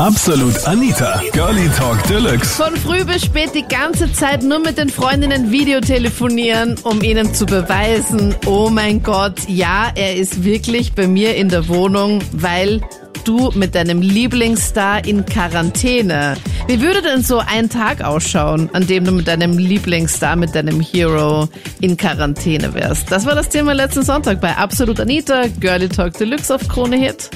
[0.00, 2.62] Absolut Anita, Girlie Talk Deluxe.
[2.62, 7.46] Von früh bis spät die ganze Zeit nur mit den Freundinnen Videotelefonieren, um ihnen zu
[7.46, 12.80] beweisen, oh mein Gott, ja, er ist wirklich bei mir in der Wohnung, weil
[13.24, 16.36] du mit deinem Lieblingsstar in Quarantäne.
[16.68, 20.80] Wie würde denn so ein Tag ausschauen, an dem du mit deinem Lieblingsstar, mit deinem
[20.80, 21.48] Hero
[21.80, 23.10] in Quarantäne wärst?
[23.10, 27.30] Das war das Thema letzten Sonntag bei Absolut Anita, Girlie Talk Deluxe auf Krone Hit.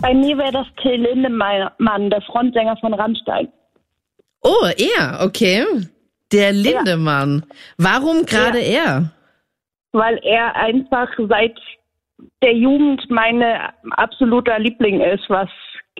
[0.00, 3.48] Bei mir wäre das Till Lindemann, der Frontsänger von Rammstein.
[4.42, 5.64] Oh, er, okay.
[6.32, 7.44] Der Lindemann.
[7.78, 9.10] Warum gerade er?
[9.92, 11.58] Weil er einfach seit
[12.42, 15.48] der Jugend meine absoluter Liebling ist, was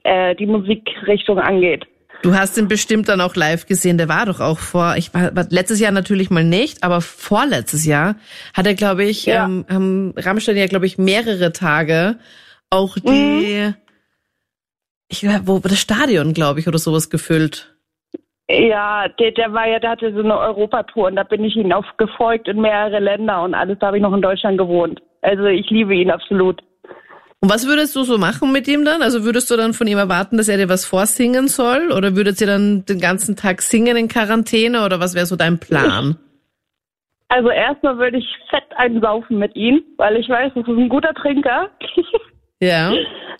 [0.04, 1.84] äh, die Musikrichtung angeht.
[2.22, 3.96] Du hast ihn bestimmt dann auch live gesehen.
[3.96, 7.84] Der war doch auch vor, ich war, war letztes Jahr natürlich mal nicht, aber vorletztes
[7.86, 8.16] Jahr
[8.54, 9.44] hat er, glaube ich, Ja.
[9.44, 12.18] ähm, haben Rammstein ja, glaube ich, mehrere Tage
[12.70, 13.74] auch die, Mhm.
[15.08, 17.74] Ich wo das Stadion, glaube ich, oder sowas gefüllt.
[18.50, 21.72] Ja, der, der war ja, der hatte so eine Europatour und da bin ich ihn
[21.72, 25.02] auf gefolgt in mehrere Länder und alles, da habe ich noch in Deutschland gewohnt.
[25.20, 26.62] Also ich liebe ihn absolut.
[27.40, 29.02] Und was würdest du so machen mit ihm dann?
[29.02, 31.92] Also würdest du dann von ihm erwarten, dass er dir was vorsingen soll?
[31.92, 34.84] Oder würdet ihr dann den ganzen Tag singen in Quarantäne?
[34.84, 36.16] Oder was wäre so dein Plan?
[37.28, 41.14] Also erstmal würde ich fett einsaufen mit ihm, weil ich weiß, das ist ein guter
[41.14, 41.70] Trinker.
[42.60, 42.92] Ja.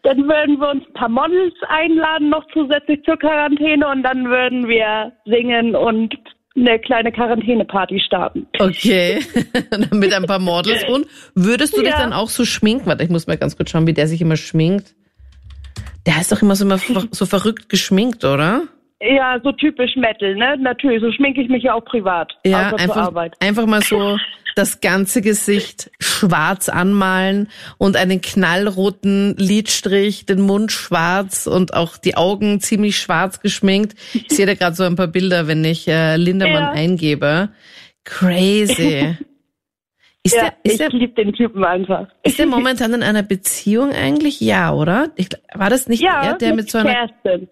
[0.05, 4.69] Dann würden wir uns ein paar Models einladen, noch zusätzlich zur Quarantäne und dann würden
[4.69, 6.15] wir singen und
[6.57, 8.47] eine kleine Quarantäneparty starten.
[8.59, 9.21] Okay,
[9.93, 10.85] mit ein paar Models.
[10.89, 11.99] Und würdest du dich Ja.
[11.99, 12.87] dann auch so schminken?
[12.87, 14.95] Warte, ich muss mal ganz kurz schauen, wie der sich immer schminkt.
[16.07, 16.79] Der ist doch immer so, immer
[17.11, 18.63] so verrückt geschminkt, oder?
[19.01, 20.57] Ja, so typisch Metal, ne?
[20.59, 22.33] Natürlich, so schminke ich mich ja auch privat.
[22.45, 24.17] Ja, einfach, einfach mal so
[24.59, 32.17] das ganze Gesicht schwarz anmalen und einen knallroten Lidstrich, den Mund schwarz und auch die
[32.17, 33.97] Augen ziemlich schwarz geschminkt.
[34.13, 36.71] Ich sehe da gerade so ein paar Bilder, wenn ich äh, Lindermann Ja.
[36.73, 37.51] eingebe.
[38.05, 39.17] Crazy.
[40.25, 42.09] Ist Ja, der, ist ich liebe den Typen einfach.
[42.25, 44.41] Ist er momentan in einer Beziehung eigentlich?
[44.41, 45.11] Ja, oder?
[45.15, 46.93] Ich, war das nicht ja, er, der mit, so einer...
[46.93, 47.49] Kerstin.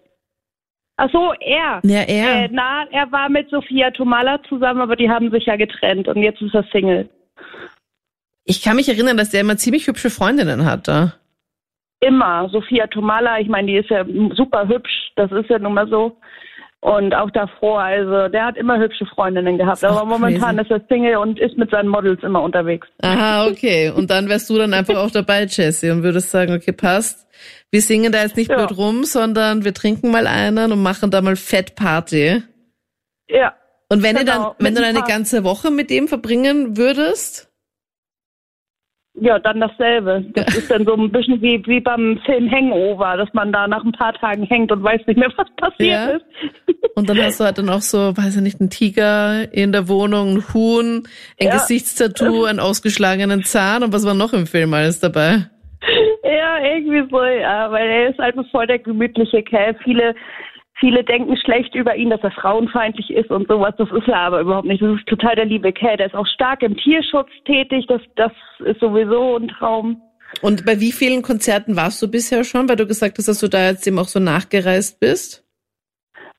[0.97, 1.79] Ach so, er.
[1.83, 2.45] Ja, er.
[2.45, 6.17] Äh, na, er war mit Sophia Tomala zusammen, aber die haben sich ja getrennt und
[6.17, 7.07] jetzt ist er Single.
[8.45, 11.13] Ich kann mich erinnern, dass der immer ziemlich hübsche Freundinnen hatte.
[11.99, 12.49] Immer.
[12.49, 16.17] Sophia Tomala, ich meine, die ist ja super hübsch, das ist ja nun mal so.
[16.79, 19.83] Und auch davor, also der hat immer hübsche Freundinnen gehabt.
[19.83, 20.61] Aber momentan crazy.
[20.61, 22.87] ist er Single und ist mit seinen Models immer unterwegs.
[23.01, 23.89] Aha, okay.
[23.89, 27.27] Und dann wärst du dann einfach auch dabei, Jessie, und würdest sagen, okay, passt.
[27.71, 28.57] Wir singen da jetzt nicht Ja.
[28.57, 32.43] blöd rum, sondern wir trinken mal einen und machen da mal Fett Party.
[33.27, 33.55] Ja.
[33.89, 36.77] Und wenn ihr Genau, dann, wenn mit du ein eine ganze Woche mit dem verbringen
[36.77, 37.46] würdest,
[39.19, 40.23] Ja, dann dasselbe.
[40.35, 43.83] Das ist dann so ein bisschen wie, wie beim Film Hangover, dass man da nach
[43.83, 46.05] ein paar Tagen hängt und weiß nicht mehr, was passiert Ja.
[46.09, 46.25] ist.
[46.95, 49.87] und dann hast du halt dann auch so, weiß ich nicht, einen Tiger in der
[49.89, 51.03] Wohnung, ein Huhn,
[51.39, 51.53] ein Ja.
[51.53, 55.47] Gesichtstattoo, einen ausgeschlagenen Zahn und was war noch im Film alles dabei?
[56.23, 59.75] Ja, irgendwie so, ja, weil er ist einfach voll der gemütliche Kerl.
[59.83, 60.13] Viele,
[60.79, 63.73] viele denken schlecht über ihn, dass er frauenfeindlich ist und sowas.
[63.77, 64.81] Das ist er aber überhaupt nicht.
[64.81, 65.97] Das ist total der liebe Kerl.
[65.97, 67.85] Der ist auch stark im Tierschutz tätig.
[67.87, 70.01] Das, das ist sowieso ein Traum.
[70.41, 73.47] Und bei wie vielen Konzerten warst du bisher schon, weil du gesagt hast, dass du
[73.47, 75.43] da jetzt eben auch so nachgereist bist?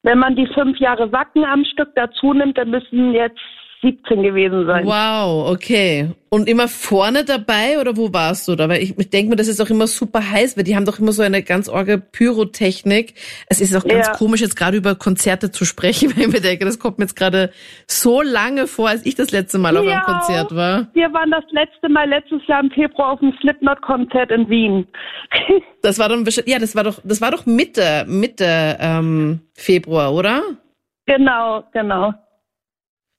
[0.02, 3.40] Wenn man die fünf Jahre Wacken am Stück dazu nimmt, dann müssen jetzt
[3.80, 4.84] 17 gewesen sein.
[4.86, 6.10] Wow, okay.
[6.30, 8.68] Und immer vorne dabei oder wo warst du da?
[8.68, 10.98] Weil ich, ich denke mir, das ist auch immer super heiß, weil die haben doch
[10.98, 13.14] immer so eine ganz orge Pyrotechnik.
[13.48, 14.12] Es ist auch ganz Ja.
[14.14, 17.16] komisch, jetzt gerade über Konzerte zu sprechen, weil ich mir denke, das kommt mir jetzt
[17.16, 17.50] gerade
[17.86, 20.02] so lange vor, als ich das letzte Mal auf einem.
[20.02, 20.88] Konzert war.
[20.94, 24.86] Wir waren das letzte Mal letztes Jahr im Februar auf dem Slipknot-Konzert in Wien.
[25.80, 30.42] Das war dann ja, das war doch, das war doch Mitte, Mitte ähm, Februar, oder?
[31.06, 32.12] genau, genau.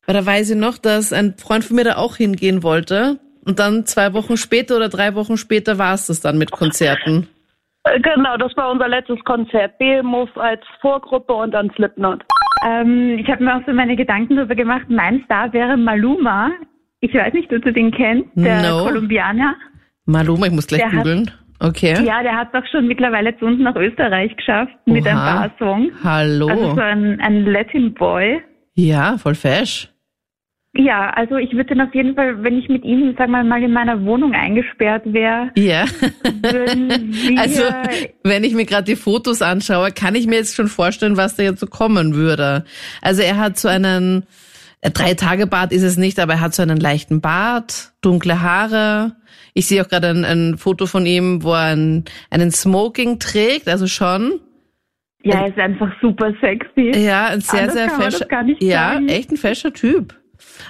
[0.05, 3.19] Weil da weiß ich noch, dass ein Freund von mir da auch hingehen wollte.
[3.45, 7.27] Und dann zwei Wochen später oder drei Wochen später war es das dann mit Konzerten.
[7.83, 9.77] Äh, Genau, das war unser letztes Konzert.
[9.79, 12.23] Behemoth als Vorgruppe und dann Slipknot.
[12.65, 14.85] Ähm, ich habe mir auch so meine Gedanken darüber gemacht.
[14.89, 16.51] Mein Star wäre Maluma.
[16.99, 18.83] Ich weiß nicht, ob du den kennst, der No.
[18.83, 19.55] Kolumbianer.
[20.05, 21.31] Maluma, ich muss gleich Der hat- googeln.
[21.61, 21.93] Okay.
[22.05, 25.13] Ja, der hat es auch schon mittlerweile zu uns nach Österreich geschafft mit Oha.
[25.13, 25.91] paar Songs.
[26.03, 26.47] Hallo.
[26.47, 28.41] Also so ein, ein Latin Boy.
[28.73, 29.89] Ja, voll fesch.
[30.75, 33.61] Ja, also ich würde dann auf jeden Fall, wenn ich mit ihm, sagen wir mal,
[33.63, 35.85] in meiner Wohnung eingesperrt wäre, Ja.
[37.37, 37.63] Also,
[38.23, 41.43] wenn ich mir gerade die Fotos anschaue, kann ich mir jetzt schon vorstellen, was da
[41.43, 42.65] jetzt so kommen würde.
[43.01, 44.27] Also, er hat so einen
[44.81, 49.15] äh, Drei-Tage-Bart ist es nicht, aber er hat so einen leichten Bart, dunkle Haare.
[49.53, 53.67] Ich sehe auch gerade ein, ein Foto von ihm, wo er einen, einen Smoking trägt,
[53.67, 54.39] also schon.
[55.23, 56.91] Ja, er ist einfach super sexy.
[56.97, 58.27] Ja, ein sehr, Anders sehr fescher.
[58.59, 59.09] Ja, sagen.
[59.09, 60.15] echt ein fescher Typ.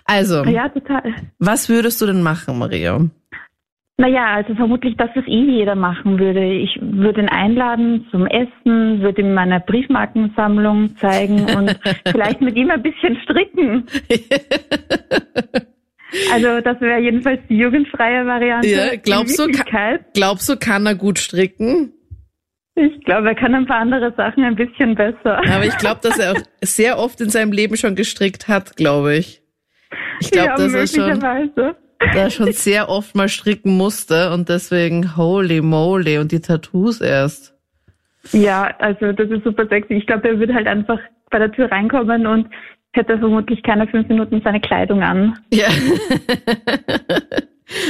[0.05, 1.13] Also, Ja, total.
[1.37, 2.99] was würdest du denn machen, Maria?
[3.97, 6.43] Naja, also vermutlich das, was eh jeder machen würde.
[6.53, 12.71] Ich würde ihn einladen zum Essen, würde ihm meine Briefmarkensammlung zeigen und vielleicht mit ihm
[12.71, 13.85] ein bisschen stricken.
[16.33, 18.67] Also das wäre jedenfalls die jugendfreie Variante.
[18.67, 19.47] Ja, glaubst du,
[20.15, 21.93] Glaubst du, kann er gut stricken?
[22.79, 25.37] Ich glaube, er kann ein paar andere Sachen ein bisschen besser.
[25.37, 29.17] Aber ich glaube, dass er auch sehr oft in seinem Leben schon gestrickt hat, glaube
[29.17, 29.41] ich.
[30.21, 31.53] Ich glaube, ja, dass er schon,
[32.13, 37.53] da schon sehr oft mal stricken musste und deswegen holy moly und die Tattoos erst.
[38.31, 39.95] Ja, also das ist super sexy.
[39.95, 40.99] Ich glaube, er würde halt einfach
[41.31, 42.47] bei der Tür reinkommen und
[42.93, 45.37] hätte vermutlich keine fünf Minuten seine Kleidung an.
[45.51, 45.67] Ja.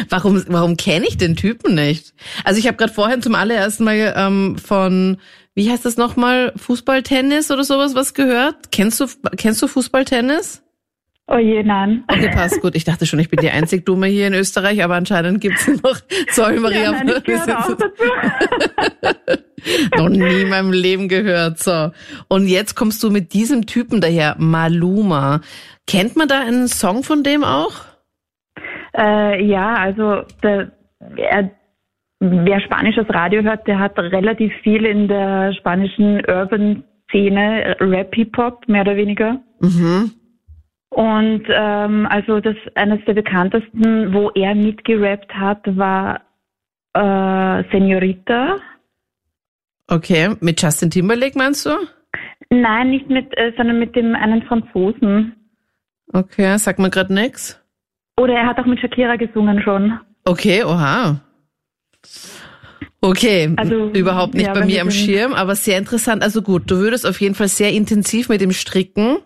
[0.09, 2.13] warum warum kenne ich den Typen nicht?
[2.43, 5.17] Also ich habe gerade vorhin zum allerersten Mal ähm, von
[5.55, 8.71] wie heißt das nochmal Fußballtennis oder sowas was gehört?
[8.71, 10.61] Kennst du kennst du Fußballtennis?
[11.31, 12.03] Oh je, nein.
[12.07, 12.75] Okay, passt gut.
[12.75, 15.99] Ich dachte schon, ich bin die einzig Dumme hier in Österreich, aber anscheinend gibt's noch.
[16.31, 16.91] Sorry, Maria.
[16.91, 17.75] Ja, nein, ich auch dazu.
[19.95, 21.59] noch nie in meinem Leben gehört.
[21.59, 21.91] So.
[22.29, 25.41] Und jetzt kommst du mit diesem Typen daher, Maluma.
[25.85, 27.75] Kennt man da einen Song von dem auch?
[28.99, 30.71] Äh, ja, also der,
[31.15, 31.51] er,
[32.19, 38.97] wer spanisches Radio hört, der hat relativ viel in der spanischen Urban-Szene, Rap-Hip-Hop, mehr oder
[38.97, 39.39] weniger.
[39.61, 40.11] Mhm.
[40.89, 46.21] Und ähm, also das eines der bekanntesten, wo er mitgerappt hat, war
[46.93, 48.57] äh, Senorita.
[49.87, 51.69] Okay, mit Justin Timberlake meinst du?
[52.49, 55.35] Nein, nicht mit, äh, sondern mit dem einen Franzosen.
[56.11, 57.63] Okay, sag mir grad nix.
[58.19, 59.97] Oder er hat auch mit Shakira gesungen schon.
[60.25, 61.21] Okay, oha.
[63.01, 66.21] Okay, Also, überhaupt nicht ja, bei mir am Schirm, aber sehr interessant.
[66.21, 69.19] Also gut, du würdest auf jeden Fall sehr intensiv mit dem stricken.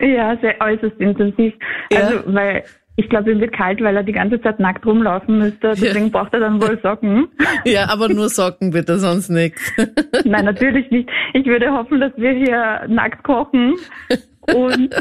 [0.00, 1.54] Ja, sehr äußerst intensiv.
[1.92, 2.00] Ja.
[2.00, 2.64] Also, weil
[2.96, 5.72] ich glaube, ihm wird kalt, weil er die ganze Zeit nackt rumlaufen müsste.
[5.76, 7.28] Deswegen braucht er dann wohl Socken.
[7.64, 9.72] Ja, aber nur Socken bitte, sonst nix.
[10.24, 11.08] Nein, natürlich nicht.
[11.34, 13.74] Ich würde hoffen, dass wir hier nackt kochen.
[14.54, 14.94] Und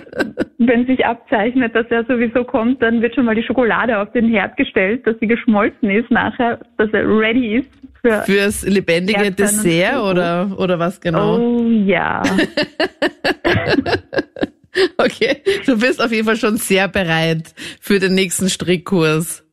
[0.57, 4.27] wenn sich abzeichnet, dass er sowieso kommt, dann wird schon mal die Schokolade auf den
[4.29, 7.69] Herd gestellt, dass sie geschmolzen ist nachher, dass er ready ist
[8.01, 8.23] für.
[8.23, 11.37] Fürs lebendige Erdbeeren Dessert oder, oder was genau?
[11.37, 12.23] Oh ja.
[14.97, 19.43] Okay, du bist auf jeden Fall schon sehr bereit für den nächsten Strickkurs.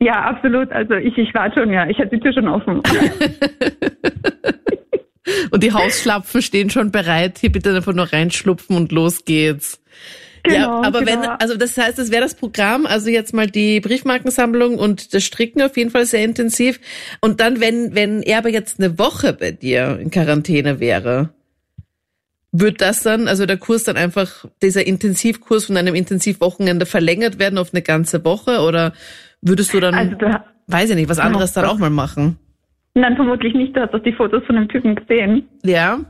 [0.00, 0.72] Ja, absolut.
[0.72, 1.88] Also ich, ich warte schon, ja.
[1.88, 2.82] Ich hatte die Tür schon offen.
[5.50, 7.38] Und die Hausschlapfen stehen schon bereit.
[7.38, 9.80] Hier bitte einfach nur reinschlupfen und los geht's.
[10.46, 11.36] ja, Genau, aber wenn, genau.
[11.38, 15.62] also das heißt, das wäre das Programm, also jetzt mal die Briefmarkensammlung und das Stricken
[15.62, 16.80] auf jeden Fall sehr intensiv.
[17.20, 21.30] Und dann, wenn, wenn er aber jetzt eine Woche bei dir in Quarantäne wäre,
[22.52, 27.58] wird das dann, also der Kurs dann einfach, dieser Intensivkurs von einem Intensivwochenende verlängert werden
[27.58, 28.92] auf eine ganze Woche oder
[29.40, 32.38] würdest du dann, Also da, weiß ich nicht, was anderes dann auch mal machen?
[32.94, 33.76] nein, vermutlich nicht.
[33.76, 35.48] Du hast doch die Fotos von dem Typen gesehen.
[35.64, 36.00] Ja?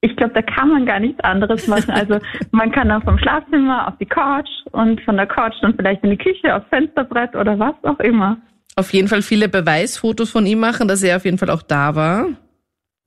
[0.00, 1.90] Ich glaube, da kann man gar nichts anderes machen.
[1.90, 2.18] Also
[2.50, 6.10] man kann dann vom Schlafzimmer auf die Couch und von der Couch dann vielleicht in
[6.10, 8.36] die Küche, aufs Fensterbrett oder was auch immer.
[8.76, 11.94] Auf jeden Fall viele Beweisfotos von ihm machen, dass er auf jeden Fall auch da
[11.94, 12.26] war.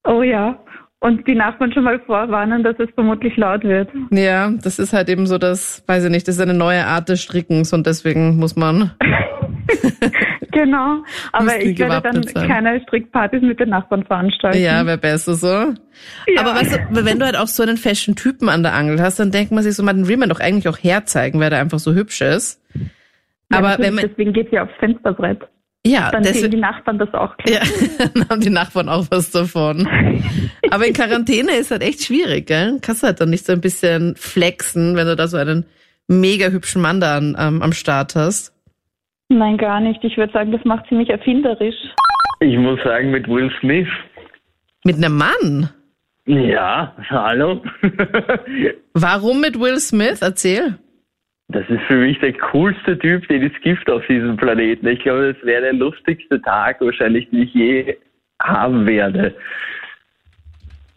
[0.06, 0.58] Oh ja.
[1.02, 3.90] Und die Nachbarn schon mal vorwarnen, dass es vermutlich laut wird.
[4.12, 7.10] Ja, das ist halt eben so das, weiß ich nicht, das ist eine neue Art
[7.10, 8.92] des Strickens und deswegen muss man.
[10.56, 11.04] Genau.
[11.34, 12.48] Aber ich werde dann sein.
[12.48, 14.58] keine Strickpartys mit den Nachbarn veranstalten.
[14.62, 15.48] Ja, wäre besser so.
[15.48, 15.76] Ja.
[16.40, 19.32] Aber weißt du, wenn du halt auch so einen Fashion-Typen an der Angel hast, dann
[19.32, 21.80] denkt man sich so, man den will man doch eigentlich auch herzeigen, weil der einfach
[21.80, 22.62] so hübsch ist.
[23.52, 25.42] Ja, Aber wenn man, deswegen geht's ja aufs Fensterbrett.
[25.86, 27.36] Ja, Dann sehen die Nachbarn das auch.
[27.46, 27.60] ja,
[28.14, 29.88] dann haben die Nachbarn auch was davon.
[30.72, 32.80] Aber in Quarantäne ist halt echt schwierig, gell?
[32.82, 35.66] Kannst halt dann nicht so ein bisschen flexen, wenn du da so einen
[36.08, 38.52] mega hübschen Mann da an, ähm, am Start hast.
[39.30, 40.04] Nein, gar nicht.
[40.04, 41.76] Ich würde sagen, das macht sie mich erfinderisch.
[42.40, 43.88] Ich muss sagen, mit Will Smith.
[44.84, 45.70] Mit einem Mann?
[46.26, 47.64] Ja, hallo.
[48.94, 50.22] Warum mit Will Smith?
[50.22, 50.78] Erzähl.
[51.50, 54.88] Das ist für mich der coolste Typ, den es gibt auf diesem Planeten.
[54.88, 57.98] Ich glaube, das wäre der lustigste Tag wahrscheinlich, den ich je
[58.42, 59.36] haben werde.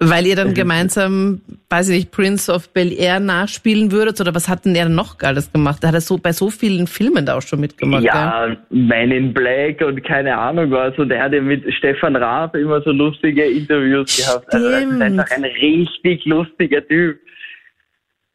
[0.00, 1.40] Weil ihr dann gemeinsam,
[1.70, 5.16] weiß ich nicht, Prince of Bel Air nachspielen würdet oder was hat denn er noch
[5.22, 5.82] alles gemacht?
[5.82, 8.02] Er hat er so bei so vielen Filmen da auch schon mitgemacht.
[8.02, 8.10] gell?
[8.12, 10.96] ja, Man in Black und keine Ahnung was.
[10.98, 14.54] Und er hat ja mit Stefan Raab immer so lustige Interviews gehabt.
[14.54, 15.02] Also das ist Stimmt.
[15.02, 17.18] einfach ein richtig lustiger Typ.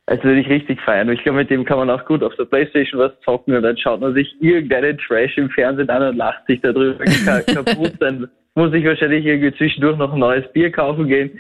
[0.06, 1.10] Also würde ich richtig feiern.
[1.10, 3.78] Ich glaube, mit dem kann man auch gut auf der Playstation was zocken und dann
[3.78, 7.94] schaut man sich irgendeinen Trash im Fernsehen an und lacht sich darüber ka- kaputt.
[8.00, 11.40] Dann muss ich wahrscheinlich irgendwie zwischendurch noch ein neues Bier kaufen gehen.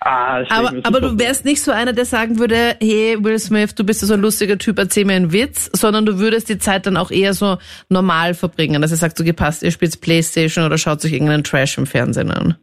[0.00, 3.74] Ah, das Aber, aber du wärst nicht so einer, der sagen würde, hey Will Smith,
[3.74, 6.84] du bist so ein lustiger Typ, erzähl mir einen Witz, sondern du würdest die Zeit
[6.84, 7.56] dann auch eher so
[7.88, 11.78] normal verbringen, dass ihr sagt, so gepasst, ihr spielt Playstation oder schaut sich irgendeinen Trash
[11.78, 12.56] im Fernsehen an.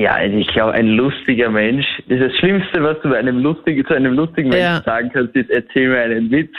[0.00, 3.92] Ja, also ich glaube, ein lustiger Mensch ist das Schlimmste, was du einem lustigen, zu
[3.92, 4.82] einem lustigen Menschen Ja.
[4.82, 6.54] sagen kannst, ist erzähl mir einen Witz.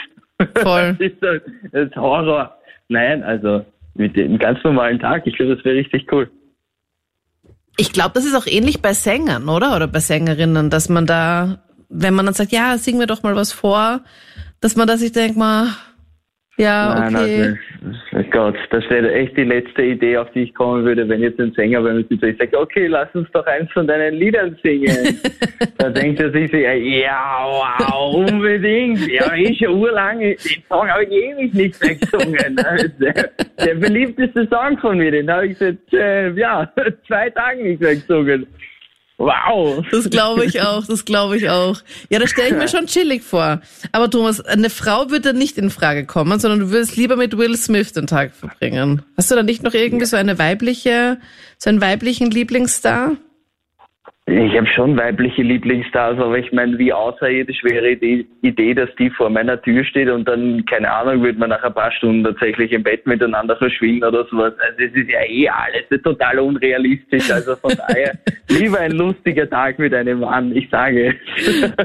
[0.62, 0.96] Voll.
[0.98, 1.40] Das ist, doch-
[1.72, 2.56] das ist Horror.
[2.88, 6.30] Nein, also mit dem ganz normalen Tag, ich glaube, das wäre richtig cool.
[7.78, 9.74] Ich glaube, das ist auch ähnlich bei Sängern, oder?
[9.74, 13.34] Oder bei Sängerinnen, dass man da, wenn man dann sagt, ja, sing mir doch mal
[13.34, 14.02] was vor,
[14.60, 15.66] dass man da sich denkt, mal,
[16.58, 17.58] ja, Nein, okay.
[18.12, 21.40] also, Gott, das wäre echt die letzte Idee, auf die ich kommen würde, wenn jetzt
[21.40, 24.56] ein Sänger bei mir sitzt ich sage, okay, lass uns doch eins von deinen Liedern
[24.62, 25.18] singen.
[25.78, 29.06] da denkt er sich ja, wow, unbedingt.
[29.10, 30.36] Ja, eh schon urlang, den
[30.68, 32.58] Song habe ich ewig nicht mehr gesungen.
[32.76, 33.30] Ist der,
[33.64, 36.70] der beliebteste Song von mir, den habe ich seit, äh, ja,
[37.06, 38.46] zwei Tagen nicht mehr gesungen.
[39.22, 39.84] Wow.
[39.92, 41.78] Das glaube ich auch, das glaube ich auch.
[42.10, 43.60] Ja, das stelle ich mir schon chillig vor.
[43.92, 47.56] Aber Thomas, eine Frau würde nicht in Frage kommen, sondern du würdest lieber mit Will
[47.56, 49.02] Smith den Tag verbringen.
[49.16, 51.18] Hast du da nicht noch irgendwie so eine weibliche,
[51.56, 53.12] so einen weiblichen Lieblingsstar?
[54.34, 59.10] Ich habe schon weibliche Lieblingsstars, aber ich meine, wie außerirdisch wäre die Idee, dass die
[59.10, 62.72] vor meiner Tür steht und dann, keine Ahnung, wird man nach ein paar Stunden tatsächlich
[62.72, 64.54] im Bett miteinander verschwinden oder sowas.
[64.58, 67.30] Also es ist ja eh alles total unrealistisch.
[67.30, 71.14] Also von daher lieber ein lustiger Tag mit einem Mann, ich sage.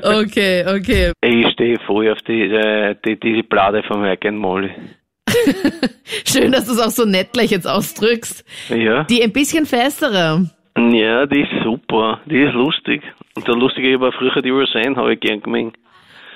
[0.03, 1.11] Okay, okay.
[1.21, 4.69] Ich stehe voll auf die, äh, die, diese Blade von and Molly.
[6.25, 8.45] Schön, dass du es auch so nett gleich jetzt ausdrückst.
[8.69, 9.03] Ja.
[9.03, 10.49] Die ein bisschen festere.
[10.77, 12.19] Ja, die ist super.
[12.25, 13.01] Die ist lustig.
[13.35, 15.75] Und der Lustige war früher die Roseanne, habe ich gern gemeint.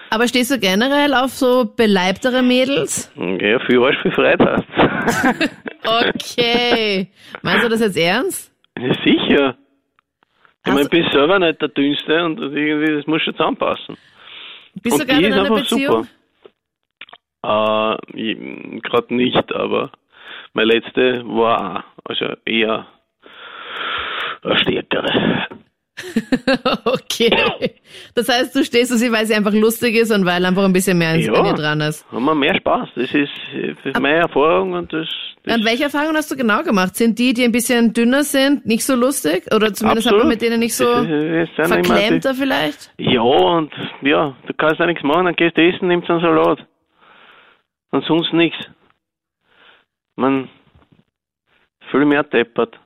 [0.09, 3.11] Aber stehst du generell auf so beleibtere Mädels?
[3.15, 5.49] Ja, viel Arsch, viel Freiheit hast.
[5.83, 7.07] Okay.
[7.41, 8.53] Meinst du das jetzt ernst?
[8.79, 9.57] ja, sicher.
[10.63, 13.97] Ich meine, du- ich bin selber nicht der Dünnste und irgendwie, das muss schon zusammenpassen.
[14.83, 16.07] Bist du und gerade die in einer Beziehung?
[17.41, 17.97] super.
[18.13, 19.91] Äh, gerade nicht, aber
[20.53, 22.85] meine letzte war auch, also eher
[24.55, 25.47] stärkere.
[26.85, 27.31] Okay.
[28.15, 30.73] Das heißt, du stehst auf sie, weil sie einfach lustig ist und weil einfach ein
[30.73, 31.33] bisschen mehr ins Ja.
[31.33, 32.09] an ihr dran ist.
[32.11, 32.89] Haben wir mehr Spaß.
[32.95, 35.07] Das ist, das ist meine Erfahrung und das,
[35.43, 36.95] das Und welche Erfahrungen hast du genau gemacht?
[36.95, 39.43] Sind die, die ein bisschen dünner sind, nicht so lustig?
[39.53, 40.27] Oder zumindest hat man Absolut.
[40.27, 42.91] mit denen nicht so immer verklemmter vielleicht?
[42.97, 43.71] Ja, und
[44.01, 46.65] ja, du kannst ja nichts machen, dann gehst du essen, nimmst einen Salat.
[47.91, 48.57] Und sonst nichts.
[50.15, 50.49] Man,
[51.91, 52.79] viel mehr deppert.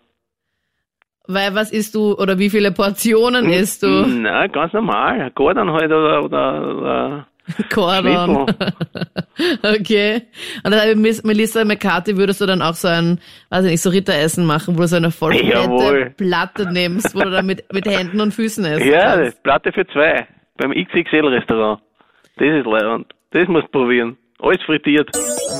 [1.28, 3.88] Weil was isst du oder wie viele Portionen isst du?
[3.88, 5.32] Nein, ganz normal.
[5.34, 7.28] Gordon halt oder, oder, oder.
[7.72, 8.46] Schnitzel.
[9.64, 10.22] Okay.
[10.64, 13.82] Und dann habe ich Melissa McCarthy würdest du dann auch so ein, weiß ich nicht,
[13.82, 16.14] so Ritteressen machen, wo du so eine voll fette Jawohl.
[16.18, 18.86] Platte nimmst, wo du dann mit, mit Händen und Füßen isst.
[18.86, 20.26] Ja, Platte für zwei.
[20.58, 21.82] Beim XXL-Restaurant.
[22.38, 23.14] Das ist leibend.
[23.32, 24.18] Das musst du probieren.
[24.42, 25.10] Alles frittiert.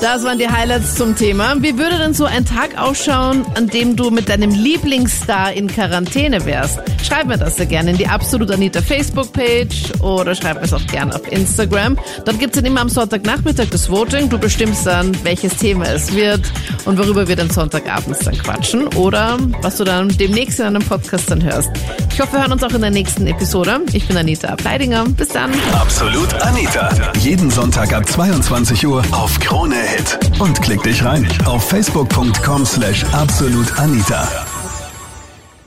[0.02, 1.54] Das waren die Highlights zum Thema.
[1.60, 6.44] Wie würde denn so ein Tag ausschauen, an dem du mit deinem Lieblingsstar in Quarantäne
[6.44, 6.78] wärst?
[7.02, 10.86] Schreib mir das sehr gerne in die Absolut Anita Facebook-Page oder schreib mir es auch
[10.88, 11.96] gerne auf Instagram.
[12.26, 14.28] Dort gibt's dann immer am Sonntagnachmittag das Voting.
[14.28, 16.42] Du bestimmst dann, welches Thema es wird
[16.84, 21.30] und worüber wir dann Sonntagabends dann quatschen oder was du dann demnächst in einem Podcast
[21.30, 21.70] dann hörst.
[22.12, 23.80] Ich hoffe, wir hören uns auch in der nächsten Episode.
[23.94, 25.04] Ich bin Anita Ableidinger.
[25.16, 25.50] Bis dann.
[25.72, 26.90] Absolut Anita.
[27.20, 30.18] Jeden Sonntag ab 22 Uhr auf Krone Hit.
[30.40, 34.55] Und klick dich rein auf facebook.com slash absolutanita.